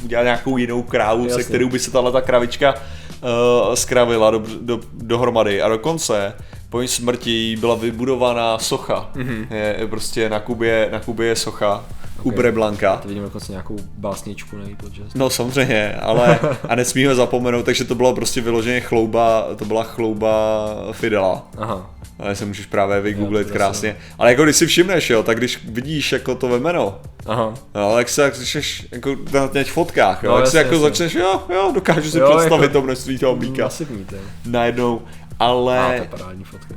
udělat 0.04 0.22
nějakou 0.22 0.56
jinou 0.56 0.82
krávu, 0.82 1.24
se 1.24 1.30
Jasně. 1.30 1.44
kterou 1.44 1.68
by 1.68 1.78
se 1.78 1.90
tahle 1.90 2.12
ta 2.12 2.20
kravička 2.20 2.74
uh, 2.74 3.74
skravila 3.74 4.30
do, 4.30 4.42
do, 4.60 4.80
dohromady 4.92 5.62
a 5.62 5.68
dokonce 5.68 6.34
po 6.68 6.80
její 6.80 6.88
smrti 6.88 7.56
byla 7.60 7.74
vybudovaná 7.74 8.58
socha. 8.58 9.10
Mhm. 9.14 9.46
Mm-hmm. 9.50 9.54
Je 9.78 9.86
prostě 9.86 10.28
na 10.28 10.40
Kubě, 10.40 10.88
na 10.92 11.00
Kubě 11.00 11.26
je 11.26 11.36
socha 11.36 11.84
okay. 12.20 12.32
Ubre 12.34 12.52
Blanca. 12.52 12.96
To 12.96 13.08
vidím 13.08 13.22
dokonce 13.22 13.52
nějakou 13.52 13.76
básničku 13.98 14.56
na 14.56 14.64
podžest. 14.76 15.14
No 15.14 15.30
samozřejmě, 15.30 15.94
ale 15.94 16.38
a 16.68 16.74
nesmíme 16.74 17.14
zapomenout, 17.14 17.62
takže 17.64 17.84
to 17.84 17.94
bylo 17.94 18.14
prostě 18.14 18.40
vyloženě 18.40 18.80
chlouba, 18.80 19.46
to 19.56 19.64
byla 19.64 19.82
chlouba 19.82 20.66
Fidela. 20.92 21.48
Aha. 21.58 21.90
Ale 22.18 22.34
se 22.36 22.44
můžeš 22.44 22.66
právě 22.66 23.00
vygooglit 23.00 23.46
Jo, 23.48 23.52
krásně. 23.52 23.96
Ale 24.18 24.30
jako 24.30 24.44
když 24.44 24.56
si 24.56 24.66
všimneš, 24.66 25.10
jo, 25.10 25.22
tak 25.22 25.38
když 25.38 25.60
vidíš 25.68 26.12
jako 26.12 26.34
to 26.34 26.58
jméno, 26.58 26.98
Aha. 27.26 27.54
no, 27.74 27.80
ale 27.90 28.00
jak 28.00 28.08
se 28.08 28.22
jak 28.22 28.34
začneš 28.34 28.86
jako 28.92 29.16
na 29.32 29.48
těch 29.48 29.70
fotkách, 29.72 30.22
jo, 30.22 30.30
No, 30.30 30.36
jak 30.36 30.46
si 30.46 30.56
jasně, 30.56 30.58
jako 30.58 30.74
jasně. 30.74 30.88
začneš, 30.88 31.14
jo, 31.14 31.42
jo, 31.54 31.70
dokážu 31.74 32.10
si 32.10 32.18
Jo, 32.18 32.30
představit 32.36 32.62
jako- 32.62 32.72
to 32.72 32.82
množství 32.82 33.18
toho 33.18 33.36
mlíka 33.36 33.68
je. 33.80 34.18
najednou. 34.46 35.02
Ale 35.40 35.78
A, 35.78 36.06
fotka. 36.44 36.74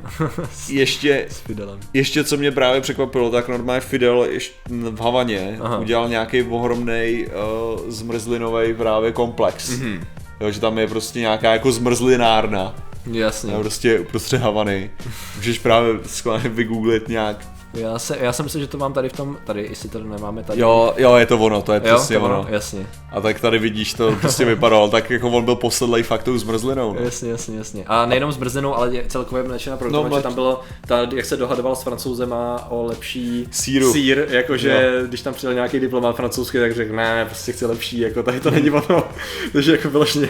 ještě, 0.68 1.26
S 1.28 1.38
Fidelem. 1.40 1.80
ještě 1.92 2.24
co 2.24 2.36
mě 2.36 2.50
právě 2.50 2.80
překvapilo, 2.80 3.30
tak 3.30 3.48
normálně 3.48 3.80
Fidel 3.80 4.26
ještě 4.30 4.54
v 4.70 5.00
Havaně 5.00 5.58
Aha. 5.60 5.78
udělal 5.78 6.08
nějaký 6.08 6.42
ohromný 6.42 7.26
uh, 7.26 7.90
zmrzlinový 7.90 8.74
právě 8.74 9.12
komplex. 9.12 9.70
Mhm. 9.70 9.86
Mm-hmm. 9.86 10.04
Jo, 10.40 10.50
že 10.50 10.60
tam 10.60 10.78
je 10.78 10.86
prostě 10.88 11.18
nějaká 11.20 11.52
jako 11.52 11.72
zmrzlinárna. 11.72 12.74
Jasně. 13.12 13.52
Jo, 13.52 13.60
prostě 13.60 13.98
uprostřed 14.00 14.40
Havany. 14.40 14.90
Můžeš 15.36 15.58
právě 15.58 15.92
schválně 16.06 16.48
vygooglit 16.48 17.08
nějak. 17.08 17.46
Já, 17.74 17.98
se, 17.98 18.16
já 18.20 18.32
jsem 18.32 18.46
myslel, 18.46 18.60
že 18.60 18.66
to 18.66 18.78
mám 18.78 18.92
tady 18.92 19.08
v 19.08 19.12
tom, 19.12 19.36
tady, 19.44 19.62
jestli 19.62 19.88
to 19.88 19.98
nemáme 19.98 20.42
tady. 20.42 20.60
Jo, 20.60 20.94
jo, 20.96 21.14
je 21.16 21.26
to 21.26 21.38
ono, 21.38 21.62
to 21.62 21.72
je 21.72 21.80
jo 21.84 21.94
přesně 21.96 22.18
to 22.18 22.24
ono. 22.24 22.40
ono, 22.40 22.48
jasně. 22.50 22.86
A 23.12 23.20
tak 23.20 23.40
tady 23.40 23.58
vidíš, 23.58 23.94
to 23.94 24.12
prostě 24.20 24.44
vypadalo, 24.44 24.88
tak 24.88 25.10
jako 25.10 25.30
on 25.30 25.44
byl 25.44 25.54
posedlej 25.54 26.02
fakt 26.02 26.22
tou 26.22 26.38
zmrzlinou. 26.38 26.94
No. 26.94 27.00
Jasně, 27.00 27.30
jasně, 27.30 27.58
jasně. 27.58 27.84
A 27.86 28.06
nejenom 28.06 28.32
s 28.32 28.36
brzenou, 28.36 28.74
ale 28.74 28.92
celkově 29.08 29.44
mlečená 29.44 29.76
proto, 29.76 29.92
No, 30.02 30.08
mleč- 30.08 30.16
že 30.16 30.22
tam 30.22 30.34
bylo, 30.34 30.60
ta, 30.86 31.00
jak 31.14 31.24
se 31.24 31.36
dohadoval 31.36 31.76
s 31.76 31.82
francouzema 31.82 32.66
o 32.70 32.84
lepší 32.84 33.48
Síru. 33.50 33.92
sír, 33.92 34.26
jakože 34.30 35.02
když 35.08 35.22
tam 35.22 35.34
přijel 35.34 35.54
nějaký 35.54 35.80
diplomát 35.80 36.16
francouzský, 36.16 36.58
tak 36.58 36.74
řekl, 36.74 36.94
ne, 36.96 37.24
prostě 37.24 37.52
chci 37.52 37.66
lepší, 37.66 38.00
jako 38.00 38.22
tady 38.22 38.40
to 38.40 38.50
není 38.50 38.70
ono. 38.70 39.04
Takže 39.52 39.72
jako 39.72 39.90
vyloženě 39.90 40.28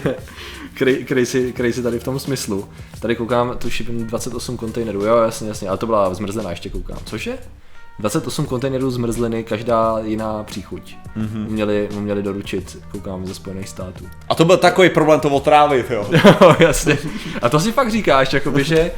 cra- 0.78 1.04
crazy, 1.06 1.52
crazy 1.56 1.82
tady 1.82 1.98
v 1.98 2.04
tom 2.04 2.18
smyslu. 2.18 2.68
Tady 3.00 3.16
koukám, 3.16 3.56
tuším 3.58 4.06
28 4.06 4.56
kontejnerů, 4.56 5.04
jo, 5.04 5.16
jasně, 5.16 5.48
jasně, 5.48 5.68
ale 5.68 5.78
to 5.78 5.86
byla 5.86 6.14
zmrzlená 6.14 6.50
ještě 6.50 6.70
koukám. 6.70 6.98
Cože? 7.36 7.54
28 7.98 8.46
kontejnerů 8.46 8.90
zmrzliny, 8.90 9.44
každá 9.44 9.98
jiná 9.98 10.42
příchuť. 10.44 10.96
Mm-hmm. 11.16 11.46
Uměli, 11.48 11.88
uměli 11.96 12.22
doručit, 12.22 12.78
koukám 12.92 13.26
ze 13.26 13.34
Spojených 13.34 13.68
států. 13.68 14.04
A 14.28 14.34
to 14.34 14.44
byl 14.44 14.56
takový 14.56 14.90
problém 14.90 15.20
to 15.20 15.30
otrávit, 15.30 15.90
jo. 15.90 16.08
Jo, 16.40 16.56
jasně. 16.58 16.98
A 17.42 17.48
to 17.48 17.60
si 17.60 17.72
fakt 17.72 17.90
říkáš, 17.90 18.32
jakoby, 18.32 18.64
že 18.64 18.92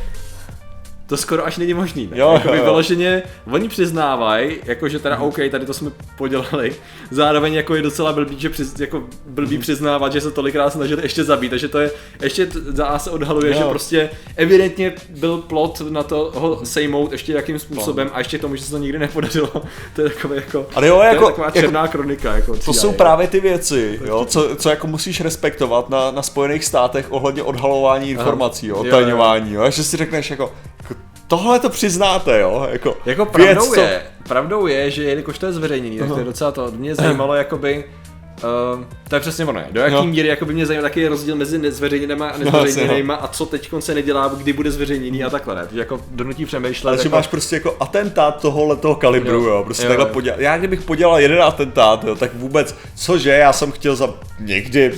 to 1.07 1.17
skoro 1.17 1.47
až 1.47 1.57
není 1.59 1.75
možný. 1.75 2.07
Ne? 2.11 2.19
Jo, 2.19 2.33
jakoby 2.33 2.57
jo, 2.57 2.59
jo. 2.59 2.65
vyloženě, 2.65 3.23
oni 3.53 3.69
přiznávají, 3.69 4.57
jako 4.65 4.89
že 4.89 4.99
teda 4.99 5.19
OK, 5.19 5.37
tady 5.51 5.67
to 5.67 5.75
jsme 5.75 5.91
podělali, 6.19 6.75
zároveň 7.11 7.55
jako 7.55 7.75
je 7.75 7.83
docela 7.83 8.13
blbý, 8.13 8.41
že 8.41 8.51
přiz, 8.51 8.81
jako 8.81 9.03
blbý 9.27 9.59
přiznávat, 9.59 10.13
že 10.13 10.21
se 10.21 10.31
tolikrát 10.31 10.71
snažili 10.71 11.03
ještě 11.03 11.25
zabít, 11.25 11.51
takže 11.51 11.69
to 11.69 11.79
je, 11.79 11.91
ještě 12.23 12.49
za 12.53 12.87
A 12.87 12.99
se 12.99 13.11
odhaluje, 13.11 13.53
Jo. 13.53 13.59
že 13.59 13.65
prostě 13.65 14.11
evidentně 14.37 14.93
byl 15.09 15.39
plot 15.39 15.81
na 15.91 16.03
to 16.03 16.33
ho 16.35 16.61
sejmout 16.65 17.13
ještě 17.13 17.33
jakým 17.33 17.59
způsobem 17.59 18.11
a 18.13 18.19
ještě 18.19 18.39
tomu, 18.39 18.57
že 18.57 18.63
se 18.65 18.71
to 18.71 18.79
nikdy 18.79 18.99
nepodařilo, 18.99 19.49
to 19.95 20.03
je 20.03 20.11
takové 20.11 20.37
jako, 20.37 20.67
Ale 20.75 20.87
jo, 20.87 20.97
to 20.97 21.03
jako- 21.03 21.25
je 21.25 21.31
taková 21.31 21.47
jako- 21.47 21.61
černá 21.61 21.89
kronika. 21.89 22.37
Jako 22.37 22.57
To 22.57 22.73
jsou 22.73 22.93
právě 22.93 23.27
ty 23.27 23.41
věci, 23.41 24.01
jo, 24.05 24.25
co, 24.29 24.57
co 24.57 24.71
jako 24.71 24.87
musíš 24.87 25.21
respektovat 25.21 25.91
na, 25.91 26.11
na 26.11 26.23
Spojených 26.23 26.65
státech 26.65 27.07
ohledně 27.11 27.43
odhalování 27.43 28.11
informací, 28.11 28.67
jo, 28.67 28.85
Jo, 28.85 29.01
jo. 29.01 29.35
jo, 29.45 29.71
že 29.71 29.85
si 29.85 29.97
řekneš 29.97 30.31
jako, 30.31 30.43
jako 30.43 30.53
tohle 31.29 31.61
to 31.61 31.69
přiznáte, 31.71 32.41
jo, 32.41 32.67
jako, 32.71 32.97
Jako 33.07 33.25
věc, 33.25 33.33
pravdou 33.33 33.75
co- 33.75 33.81
je, 33.81 34.03
pravdou 34.29 34.67
je, 34.67 34.91
že 34.91 35.05
jelikož 35.05 35.39
to 35.39 35.47
je 35.47 35.53
zveřejněný, 35.53 35.99
tak 35.99 36.09
to 36.09 36.19
je 36.19 36.25
docela 36.25 36.53
to, 36.53 36.71
mě 36.71 36.95
zajímalo 36.95 37.35
jakoby, 37.35 37.85
Uh, 38.45 38.85
to 39.09 39.15
je 39.17 39.21
přesně 39.21 39.45
ono, 39.45 39.61
do 39.71 39.81
jaký 39.81 39.95
No. 39.95 40.05
míry 40.05 40.29
jakoby 40.29 40.55
mě 40.55 40.67
zajímá 40.67 40.83
taký 40.83 41.01
je 41.01 41.09
rozdíl 41.09 41.37
mezi 41.37 41.59
nezveřejněnýma 41.59 42.29
a 42.29 42.39
No, 42.39 42.45
nezveřejněnýma 42.45 43.15
a 43.15 43.29
co 43.29 43.47
teď 43.47 43.71
se 43.79 43.95
nedělá, 43.95 44.29
kdy 44.29 44.53
bude 44.53 44.71
zveřejněný 44.71 45.25
a 45.25 45.31
takhle, 45.31 45.55
ne? 45.55 45.63
Takže 45.63 45.79
jako 45.79 46.01
donutí 46.11 46.45
přemýšlet. 46.47 46.89
Ale 46.91 46.97
že 47.03 47.07
jako, 47.07 47.17
máš 47.17 47.27
prostě 47.27 47.57
jako 47.57 47.77
atentát 47.81 48.41
tohohle 48.41 48.77
toho 48.77 48.95
kalibru, 48.95 49.33
jo, 49.33 49.45
Jo. 49.45 49.63
prostě 49.65 49.85
Jo, 49.85 49.89
takhle 49.89 50.07
jo. 50.09 50.13
podělal. 50.13 50.41
Já 50.41 50.59
kdybych 50.59 50.83
podělal 50.83 51.21
jeden 51.21 51.43
atentát, 51.43 52.05
jo, 52.05 52.15
tak 52.17 52.35
vůbec, 52.35 52.75
cože, 52.97 53.31
já 53.31 53.53
jsem 53.53 53.73
chtěl 53.73 53.97
za 53.97 54.15
někdy, 54.41 54.93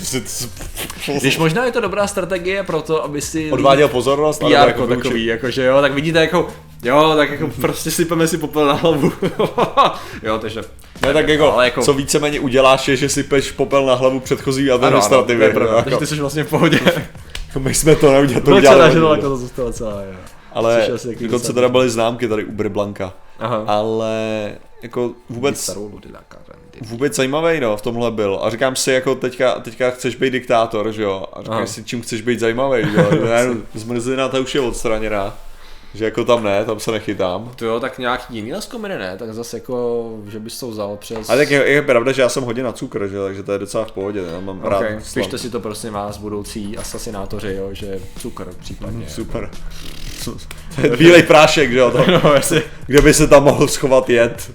Když 1.21 1.38
možná 1.38 1.64
je 1.64 1.73
to 1.73 1.80
dobrá 1.80 2.07
strategie 2.07 2.62
pro 2.62 2.83
to, 2.83 3.04
aby 3.04 3.21
si 3.21 3.52
odváděl 3.52 3.88
pozornost, 3.88 4.42
ale 4.42 4.50
PR 4.54 4.57
jako 4.68 4.68
jako 4.80 4.87
takový, 4.97 5.26
jakože 5.26 5.64
jo, 5.64 5.80
tak 5.80 5.92
vidíte 5.95 6.21
jako, 6.21 6.49
jo, 6.82 7.14
tak 7.16 7.30
jako 7.30 7.49
prostě 7.61 7.90
sypeme 7.90 8.28
si 8.28 8.38
popel 8.38 8.66
na 8.66 8.73
hlavu. 8.73 9.12
jo, 10.23 10.38
takže. 10.38 10.62
Ne, 11.02 11.12
tak 11.12 11.28
jako, 11.28 11.52
ale 11.52 11.64
jako 11.64 11.82
co 11.82 11.92
víceméně 11.94 12.40
uděláš, 12.40 12.88
je, 12.88 12.97
že 12.97 13.08
sypeš 13.08 13.50
popel 13.50 13.87
na 13.87 13.94
hlavu 13.94 14.20
předchozí 14.20 14.70
ano, 14.70 14.75
ano, 14.75 14.87
administrativy. 14.87 15.44
je 15.44 15.50
pravda, 15.50 15.73
jo, 15.73 15.82
takže 15.82 15.94
jako, 15.94 16.00
ty 16.00 16.06
jsi 16.06 16.20
vlastně 16.20 16.44
v 16.44 16.50
pohodě. 16.50 16.80
my 17.58 17.75
jsme 17.75 17.97
to 17.97 18.12
neudělali, 18.12 18.44
to 18.44 18.56
udělali. 18.56 18.94
jako 18.94 19.14
jo. 19.14 19.16
to 19.16 19.37
zůstalo 19.37 19.73
celá, 19.73 20.02
jo. 20.02 20.18
Ale 20.52 20.88
dokonce 21.20 21.52
teda 21.52 21.68
byly 21.68 21.90
známky 21.90 22.28
tady 22.28 22.44
u 22.44 22.68
Blanka. 22.68 23.12
Aha. 23.38 23.64
Ale 23.66 24.52
jako 24.82 25.12
vůbec, 25.28 25.76
vůbec 26.80 27.16
zajímavý 27.16 27.61
no, 27.61 27.76
v 27.76 27.82
tomhle 27.82 28.11
byl. 28.11 28.40
A 28.42 28.50
říkám 28.50 28.76
si, 28.76 28.92
jako 28.92 29.14
teďka, 29.14 29.61
teďka 29.61 29.90
chceš 29.90 30.16
být 30.16 30.30
diktátor, 30.30 30.92
že 30.92 31.02
jo? 31.02 31.25
A 31.32 31.42
říkám 31.42 31.56
Aha. 31.56 31.66
si, 31.66 31.85
čím 31.85 32.02
chceš 32.02 32.20
být 32.20 32.40
zajímavý, 32.40 32.82
že 32.90 32.97
jo? 32.97 33.54
Zmrzlina 33.75 34.28
ta 34.28 34.40
už 34.40 34.54
je 34.54 34.61
odstraněná. 34.61 35.35
Že 35.99 36.05
jako 36.05 36.25
tam 36.25 36.43
ne, 36.45 36.64
tam 36.64 36.81
se 36.81 36.93
nechytám. 36.93 37.50
To 37.57 37.64
jo, 37.67 37.81
tak 37.81 37.99
nějaký 37.99 38.35
jiný 38.37 38.52
leskominy 38.52 38.99
ne, 38.99 39.17
tak 39.19 39.35
zase 39.35 39.57
jako, 39.57 40.09
že 40.28 40.38
bys 40.38 40.59
to 40.61 40.69
vzal 40.71 40.97
přes... 40.97 41.31
A 41.31 41.37
tak 41.37 41.50
je, 41.50 41.69
je 41.69 41.83
pravda, 41.83 42.12
že 42.12 42.23
já 42.23 42.28
jsem 42.28 42.43
hodně 42.45 42.62
na 42.62 42.73
cukr, 42.73 43.09
že? 43.09 43.19
takže 43.19 43.43
to 43.43 43.52
je 43.52 43.59
docela 43.59 43.85
v 43.85 43.93
pohodě. 43.93 44.21
Já 44.35 44.40
mám 44.40 44.62
rád 44.62 44.76
Okay. 44.78 44.90
slam. 45.02 45.14
Pište 45.14 45.38
si 45.38 45.50
to 45.50 45.61
prosím 45.61 45.93
vás, 45.93 46.17
budoucí 46.19 46.78
asasinátoři, 46.78 47.55
jo, 47.59 47.69
že 47.73 47.99
cukr 48.19 48.49
případně. 48.61 49.09
Super. 49.09 49.50
To 50.25 50.37
je 50.87 50.97
Bílej 50.97 51.23
prášek, 51.23 51.73
že 51.73 51.78
jo? 51.78 51.90
To, 51.90 52.05
No, 52.25 52.35
jasně. 52.35 52.62
kde 52.87 53.02
by 53.02 53.14
se 53.14 53.26
tam 53.28 53.45
mohl 53.45 53.69
schovat 53.69 54.11
jed. 54.11 54.50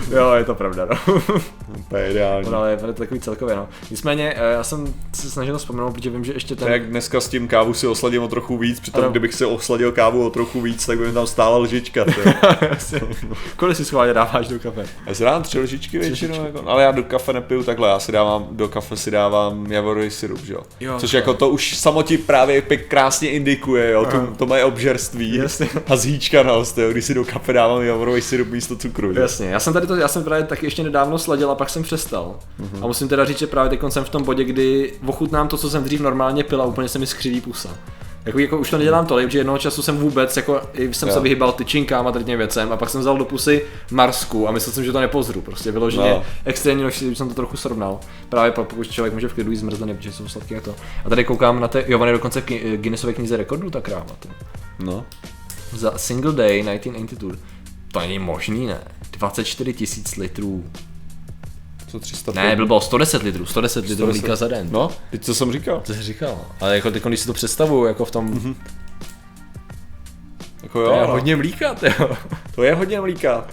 Jo, 0.10 0.32
je 0.32 0.44
to 0.44 0.54
pravda, 0.54 0.86
no. 0.90 1.20
To 1.88 1.96
je 1.96 2.10
ideální. 2.10 2.50
no 2.50 2.58
ale 2.58 2.70
je 2.70 2.76
to 2.76 2.92
takový 2.92 3.20
celkově, 3.20 3.56
no. 3.56 3.68
Nicméně, 3.90 4.34
eh, 4.36 4.52
já 4.52 4.64
jsem 4.64 4.94
se 5.14 5.30
snažil 5.30 5.58
vzpomenout, 5.58 5.90
protože 5.92 6.10
vím, 6.10 6.24
že 6.24 6.32
ještě 6.32 6.56
ten... 6.56 6.68
jak 6.72 6.86
dneska 6.86 7.20
s 7.20 7.28
tím 7.28 7.48
kávu 7.48 7.74
si 7.74 7.86
osladím 7.86 8.22
o 8.22 8.28
trochu 8.28 8.58
víc, 8.58 8.80
přitom 8.80 9.00
Ano. 9.00 9.10
kdybych 9.10 9.34
si 9.34 9.44
osladil 9.44 9.92
kávu 9.92 10.26
o 10.26 10.30
trochu 10.30 10.60
víc, 10.60 10.86
tak 10.86 10.98
by 10.98 11.06
mi 11.06 11.12
tam 11.12 11.26
stála 11.26 11.58
lžička. 11.58 12.04
Kolik 13.56 13.76
si 13.76 13.84
schválně 13.84 14.14
dáváš 14.14 14.48
do 14.48 14.58
kafe? 14.58 14.84
Já 15.06 15.14
si 15.14 15.24
dávám 15.24 15.42
tři 15.42 15.58
lžičky 15.58 15.98
většinou, 15.98 16.44
jako, 16.44 16.62
ale 16.66 16.82
já 16.82 16.90
do 16.90 17.02
kafe 17.02 17.32
nepiju 17.32 17.62
takhle, 17.62 17.88
já 17.88 17.98
si 17.98 18.12
dávám, 18.12 18.46
do 18.50 18.68
kafe 18.68 18.96
si 18.96 19.10
dávám 19.10 19.72
javorový 19.72 20.10
syrup, 20.10 20.40
že 20.44 20.52
jo. 20.52 20.60
Jo, 20.80 20.94
Což 20.98 21.10
to- 21.10 21.16
jako 21.16 21.34
to 21.34 21.48
už 21.48 21.76
samotí 21.76 22.18
právě 22.18 22.62
pěk 22.62 22.86
krásně 22.88 23.30
indikuje, 23.30 23.90
jo, 23.90 24.06
to, 24.10 24.26
to 24.36 24.46
moje 24.46 24.64
obžerství 24.64 25.34
Jasně. 25.36 25.68
a 25.88 25.96
zhýčkanost, 25.96 26.78
jo, 26.78 26.90
když 26.90 27.04
si 27.04 27.14
do 27.14 27.24
kafe 27.24 27.52
dávám 27.52 27.82
javorový 27.82 28.20
syrup 28.22 28.48
místo 28.48 28.76
cukru. 28.76 29.12
Jasně, 29.12 29.46
já 29.48 29.60
jsem 29.60 29.72
tady 29.72 29.81
to, 29.86 29.96
já 29.96 30.08
jsem 30.08 30.24
právě 30.24 30.44
taky 30.46 30.66
ještě 30.66 30.82
nedávno 30.82 31.18
sladil 31.18 31.50
a 31.50 31.54
pak 31.54 31.70
jsem 31.70 31.82
přestal. 31.82 32.34
A 32.82 32.86
musím 32.86 33.08
teda 33.08 33.24
říct, 33.24 33.38
že 33.38 33.46
právě 33.46 33.70
teď 33.70 33.80
jsem 33.92 34.04
v 34.04 34.08
tom 34.08 34.24
bodě, 34.24 34.44
kdy 34.44 34.92
ochutnám 35.06 35.48
to, 35.48 35.56
co 35.58 35.70
jsem 35.70 35.84
dřív 35.84 36.00
normálně 36.00 36.44
pil 36.44 36.62
a 36.62 36.64
úplně 36.64 36.88
se 36.88 36.98
mi 36.98 37.06
skřiví 37.06 37.40
pusa. 37.40 37.68
Jako, 38.24 38.38
jako 38.38 38.58
už 38.58 38.70
to 38.70 38.78
nedělám 38.78 39.06
tolik, 39.06 39.30
že 39.30 39.38
jednoho 39.38 39.58
času 39.58 39.82
jsem 39.82 39.96
vůbec, 39.96 40.36
jako 40.36 40.60
jsem 40.74 41.08
Jo. 41.08 41.14
se 41.14 41.20
vyhýbal 41.20 41.52
tyčinkám 41.52 42.06
a 42.06 42.12
tady 42.12 42.24
těm 42.24 42.38
věcem 42.38 42.72
a 42.72 42.76
pak 42.76 42.90
jsem 42.90 43.00
vzal 43.00 43.18
do 43.18 43.24
pusy 43.24 43.62
Marsku 43.90 44.48
a 44.48 44.52
myslel 44.52 44.72
jsem, 44.72 44.84
že 44.84 44.92
to 44.92 45.00
nepozru, 45.00 45.40
prostě 45.40 45.72
vyloženě 45.72 46.10
No. 46.10 46.22
extrémně 46.44 46.84
když 46.84 47.18
jsem 47.18 47.28
to 47.28 47.34
trochu 47.34 47.56
srovnal. 47.56 48.00
Právě 48.28 48.52
pak, 48.52 48.66
pokud 48.68 48.90
člověk 48.90 49.14
může 49.14 49.28
v 49.28 49.32
klidu 49.34 49.50
jíst 49.50 49.60
zmrzliny, 49.60 49.94
protože 49.94 50.12
jsou 50.12 50.28
sladké 50.28 50.56
a 50.56 50.60
to. 50.60 50.74
A 51.04 51.08
tady 51.08 51.24
koukám 51.24 51.60
na 51.60 51.68
ty, 51.68 51.84
jo, 51.88 51.98
on 51.98 52.06
je 52.06 52.12
dokonce 52.12 52.40
v 52.40 52.76
Guinnessově 52.76 53.14
knize 53.14 53.36
rekordů 53.36 53.70
ta 53.70 53.80
kráva. 53.80 54.16
Ty. 54.20 54.28
No. 54.78 55.04
Za 55.72 55.92
single 55.98 56.32
day 56.32 56.62
1982. 56.62 57.36
To 57.92 58.00
není 58.00 58.18
možný, 58.18 58.66
ne? 58.66 58.78
24 59.10 59.72
tisíc 59.72 60.16
litrů. 60.16 60.64
Co 61.88 62.00
300 62.00 62.32
Ne, 62.32 62.56
bylo 62.56 62.80
110 62.80 63.22
litrů, 63.22 63.46
110 63.46 63.80
litrů 63.80 63.94
110. 63.94 64.20
mlíka 64.20 64.36
za 64.36 64.48
den. 64.48 64.68
No, 64.70 64.90
teď 65.10 65.24
co 65.24 65.34
jsem 65.34 65.52
říkal. 65.52 65.82
To 65.86 65.94
jsi 65.94 66.02
říkal. 66.02 66.40
Ale 66.60 66.74
jako 66.74 66.90
teď, 66.90 67.04
když 67.04 67.20
si 67.20 67.26
to 67.26 67.32
představuju, 67.32 67.84
jako 67.84 68.04
v 68.04 68.10
tom, 68.10 68.34
mm-hmm. 68.34 68.54
Jako 70.62 70.80
jo, 70.80 70.86
to 70.88 70.94
je 70.94 71.00
no. 71.00 71.12
hodně 71.12 71.36
mlíka, 71.36 71.76
jo. 72.00 72.16
to 72.54 72.62
je 72.62 72.74
hodně 72.74 73.00
mlíka. 73.00 73.46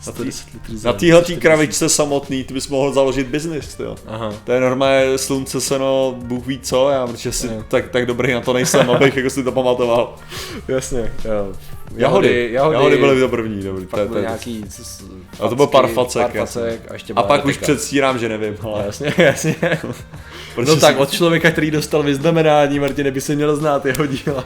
110 0.00 0.54
litrů 0.54 0.76
za 0.76 0.92
Na 0.92 0.98
téhle 0.98 1.22
40 1.22 1.40
kravičce 1.40 1.88
samotný, 1.88 2.44
ty 2.44 2.54
bys 2.54 2.68
mohl 2.68 2.92
založit 2.92 3.26
biznis, 3.26 3.76
jo. 3.78 3.96
Aha. 4.06 4.34
To 4.44 4.52
je 4.52 4.60
normálně 4.60 5.18
slunce, 5.18 5.60
seno, 5.60 6.14
Bůh 6.18 6.46
ví 6.46 6.60
co, 6.60 6.90
já 6.90 7.06
protože 7.06 7.32
si 7.32 7.50
tak, 7.68 7.88
tak 7.88 8.06
dobrý 8.06 8.32
na 8.32 8.40
to 8.40 8.52
nejsem, 8.52 8.90
abych 8.90 9.16
jako 9.16 9.30
si 9.30 9.44
to 9.44 9.52
pamatoval. 9.52 10.14
Jasně, 10.68 11.12
jo. 11.24 11.52
Jahody, 11.96 12.48
jahody, 12.52 12.74
jahody 12.76 12.96
byly 12.96 13.20
to 13.20 13.28
první, 13.28 13.62
dobrý. 13.62 13.86
Pak 13.86 14.00
to, 14.00 14.06
byl 14.06 14.14
to, 14.14 14.20
nějaký... 14.20 14.64
c- 14.68 15.04
A 15.40 15.48
to 15.48 15.56
byl 15.56 15.66
facky, 15.66 15.72
parfacek, 15.94 16.22
parfacek 16.22 16.80
a 16.90 16.92
ještě 16.92 17.12
a 17.16 17.22
pak 17.22 17.44
už 17.44 17.56
předstírám, 17.56 18.18
že 18.18 18.28
nevím, 18.28 18.56
ale 18.62 18.82
jasně, 18.86 19.12
jasně. 19.18 19.54
protože 20.54 20.70
No 20.70 20.80
tak 20.80 20.98
od 20.98 21.10
člověka, 21.10 21.50
který 21.50 21.70
dostal 21.70 22.02
vyznamenání, 22.02 22.80
Martine, 22.80 23.10
by 23.10 23.20
se 23.20 23.34
měl 23.34 23.56
znát 23.56 23.86
jeho 23.86 24.06
díla. 24.06 24.44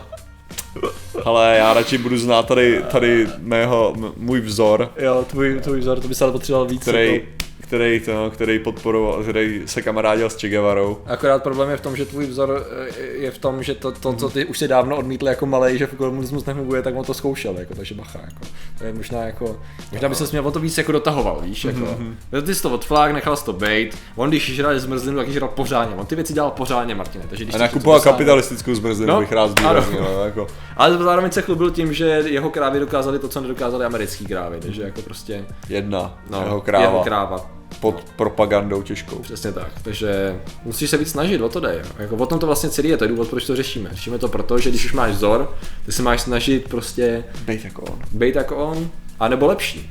ale 1.25 1.57
já 1.59 1.73
radši 1.75 1.99
budu 1.99 2.19
znát 2.19 2.47
tady, 2.47 2.83
tady 2.91 3.27
mého, 3.39 3.95
můj 4.17 4.41
vzor, 4.41 4.93
Jo, 4.99 5.25
tvůj, 5.31 5.61
tvůj 5.61 5.81
vzor, 5.81 6.01
to 6.01 6.09
by 6.09 6.15
se 6.15 6.25
ale 6.25 6.33
potřeboval 6.33 6.67
víc. 6.67 6.83
který, 6.83 7.13
jako- 7.15 7.27
který, 7.71 8.01
to, 8.01 8.31
který 8.31 8.59
podporoval, 8.59 9.23
který 9.23 9.63
se 9.67 9.83
kamarádil 9.83 10.31
s 10.31 10.37
Che 10.37 10.49
Guevarou. 10.49 10.99
Akorát 11.07 11.43
problém 11.43 11.71
je 11.71 11.77
v 11.77 11.81
tom, 11.81 11.97
že 11.97 12.07
tvůj 12.07 12.27
vzor 12.27 12.67
eh, 12.97 13.03
je 13.03 13.31
v 13.31 13.39
tom, 13.39 13.63
že 13.63 13.75
to, 13.75 13.93
to 13.93 14.13
co 14.13 14.29
ty 14.29 14.45
už 14.45 14.59
si 14.59 14.69
dávno 14.69 14.97
odmítl 14.97 15.29
jako 15.29 15.47
malej, 15.47 15.79
že 15.79 15.87
komunismus 15.87 16.47
nefunguje, 16.47 16.83
tak 16.83 16.95
on 16.97 17.05
to 17.05 17.15
zkoušel, 17.15 17.59
jako, 17.59 17.75
takže 17.75 17.95
bacha, 17.95 18.19
jako. 18.19 18.47
To 18.79 18.85
je 18.85 18.93
možná 18.93 19.19
jako, 19.19 19.61
možná 19.93 20.09
by 20.09 20.15
se 20.15 20.25
měl 20.31 20.49
o 20.49 20.51
to 20.51 20.61
víc 20.61 20.79
jako 20.79 20.93
dotahoval, 20.93 21.41
víš, 21.41 21.65
jako. 21.65 21.79
Mm-hmm. 21.79 22.43
Ty 22.43 22.55
jsi 22.55 22.63
to 22.63 22.71
odflák, 22.71 23.13
nechal 23.13 23.37
jsi 23.37 23.45
to 23.45 23.53
bait, 23.53 23.99
on 24.17 24.29
když 24.29 24.55
žral 24.55 24.79
zmrzlinu, 24.79 25.17
tak 25.17 25.27
ji 25.27 25.33
žral 25.35 25.49
pořádně, 25.49 25.97
on 25.97 26.07
ty 26.07 26.15
věci 26.15 26.33
dělal 26.33 26.51
pořádně, 26.51 26.95
Martine, 26.95 27.25
takže 27.29 27.45
když 27.45 27.55
A 27.55 27.59
nakupoval 27.59 28.01
kapitalistickou 28.01 28.75
zmrzlinu, 28.75 29.13
No, 29.13 29.21
bych 29.21 29.33
rád 29.33 29.51
zdůraznil, 29.51 30.23
jako. 30.25 30.47
Ale 30.77 30.99
zároveň 30.99 31.31
se 31.31 31.43
chlubil 31.43 31.71
tím, 31.71 31.93
že 31.93 32.23
jeho 32.27 32.51
krávy 32.51 32.81
dokázaly 32.81 33.19
to, 33.19 33.29
co 33.29 33.41
nedokázali 33.41 33.85
americký 33.85 34.27
krávy, 34.27 34.61
takže 34.61 34.83
jako 34.83 35.03
prostě, 35.03 35.45
Jedna, 35.69 36.19
no, 36.31 36.43
jeho 36.43 36.61
kráva, 36.61 36.85
jeho 36.85 37.03
kráva. 37.03 37.60
Pod 37.81 38.05
propagandou 38.17 38.83
těžkou. 38.83 39.17
Přesně 39.19 39.53
tak, 39.53 39.73
takže 39.83 40.41
musíš 40.65 40.91
se 40.91 40.97
víc 40.97 41.11
snažit, 41.11 41.41
o 41.41 41.49
to 41.49 41.61
jde. 41.61 41.83
Jako 41.99 42.17
o 42.17 42.27
tom 42.27 42.39
to 42.39 42.47
vlastně 42.47 42.71
celý 42.71 42.89
je, 42.89 42.97
to 42.97 43.05
je 43.05 43.09
důvod, 43.09 43.29
proč 43.29 43.47
to 43.47 43.57
řešíme. 43.57 43.91
Řešíme 43.93 44.19
to 44.19 44.29
proto, 44.29 44.59
že 44.59 44.71
když 44.71 44.85
už 44.85 44.93
máš 44.93 45.11
vzor, 45.13 45.55
ty 45.87 45.93
se 45.93 46.03
máš 46.03 46.21
snažit 46.21 46.69
prostě 46.69 47.25
Bejt 47.45 47.65
jako 47.65 47.83
on. 47.83 47.99
být 48.13 48.35
jako 48.37 48.57
on, 48.57 48.91
anebo 49.21 49.47
lepší. 49.47 49.91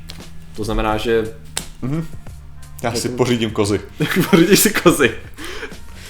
To 0.56 0.64
znamená, 0.64 0.96
že 0.96 1.34
Já 2.82 2.94
si 2.94 3.08
pořídím 3.08 3.50
kozy. 3.50 3.80
pořídíš 4.30 4.60
si 4.60 4.70
kozy. 4.70 5.10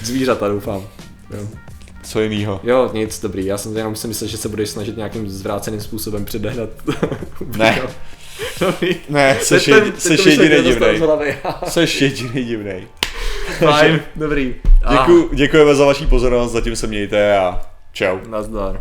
Zvířata, 0.03 0.49
doufám. 0.49 0.83
Jo. 1.37 1.49
Co 2.03 2.21
jinýho? 2.21 2.61
jo, 2.63 2.91
nic, 2.95 3.21
dobrý, 3.21 3.47
já 3.47 3.59
jsem 3.59 3.77
jenom 3.77 3.97
si 3.97 4.09
myslel, 4.09 4.31
že 4.31 4.37
se 4.37 4.49
budeš 4.49 4.71
snažit 4.71 4.97
nějakým 4.97 5.29
zvráceným 5.31 5.81
způsobem 5.81 6.25
předehnat. 6.25 6.69
Ne. 7.57 7.83
Ne, 9.09 9.39
seš, 9.41 9.69
jedi, 9.69 9.93
seš 9.99 10.25
myšlenky 10.25 10.55
jediný 10.55 10.69
divnej. 10.69 11.37
Seš 11.65 12.01
jediný 12.03 12.45
divnej. 12.45 12.87
Fajn, 13.59 14.01
dobrý. 14.17 14.55
Děkuji, 14.91 15.31
děkujeme 15.33 15.75
za 15.75 15.85
vaši 15.85 16.07
pozornost, 16.07 16.53
zatím 16.53 16.77
se 16.77 16.87
mějte 16.87 17.39
a 17.39 17.61
čau. 17.93 18.19
Nazdar. 18.29 18.81